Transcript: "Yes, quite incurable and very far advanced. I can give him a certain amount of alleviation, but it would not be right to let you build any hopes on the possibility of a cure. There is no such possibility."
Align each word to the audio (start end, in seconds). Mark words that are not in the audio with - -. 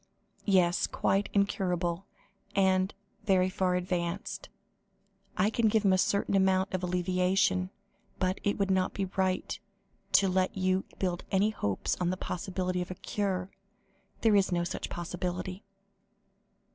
"Yes, 0.47 0.87
quite 0.87 1.29
incurable 1.31 2.07
and 2.55 2.91
very 3.25 3.49
far 3.51 3.75
advanced. 3.75 4.49
I 5.37 5.51
can 5.51 5.67
give 5.67 5.85
him 5.85 5.93
a 5.93 5.97
certain 5.99 6.33
amount 6.35 6.73
of 6.73 6.81
alleviation, 6.81 7.69
but 8.17 8.39
it 8.43 8.57
would 8.57 8.71
not 8.71 8.95
be 8.95 9.05
right 9.15 9.59
to 10.13 10.27
let 10.27 10.57
you 10.57 10.85
build 10.97 11.23
any 11.29 11.51
hopes 11.51 11.95
on 12.01 12.09
the 12.09 12.17
possibility 12.17 12.81
of 12.81 12.89
a 12.89 12.95
cure. 12.95 13.51
There 14.21 14.35
is 14.35 14.51
no 14.51 14.63
such 14.63 14.89
possibility." 14.89 15.63